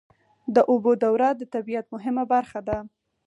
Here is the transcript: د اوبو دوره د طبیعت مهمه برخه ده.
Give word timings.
د 0.55 0.57
اوبو 0.71 0.91
دوره 1.03 1.29
د 1.39 1.41
طبیعت 1.53 1.85
مهمه 1.93 2.23
برخه 2.33 2.59
ده. 2.67 2.77